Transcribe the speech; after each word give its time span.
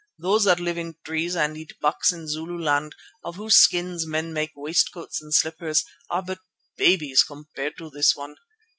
Those 0.17 0.45
that 0.45 0.59
live 0.59 0.79
in 0.79 0.95
trees 1.05 1.35
and 1.35 1.55
eat 1.55 1.73
bucks 1.79 2.11
in 2.11 2.27
Zululand, 2.27 2.95
of 3.23 3.35
whose 3.35 3.55
skins 3.57 4.07
men 4.07 4.33
make 4.33 4.51
waistcoats 4.55 5.21
and 5.21 5.31
slippers, 5.31 5.85
are 6.09 6.23
but 6.23 6.39
babies 6.75 7.21
compared 7.21 7.77
to 7.77 7.91
this 7.91 8.15
one. 8.15 8.37